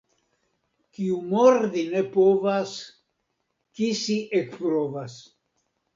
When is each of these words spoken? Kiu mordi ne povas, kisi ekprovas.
Kiu 0.97 1.17
mordi 1.33 1.83
ne 1.91 2.01
povas, 2.15 2.73
kisi 3.81 4.17
ekprovas. 4.41 5.21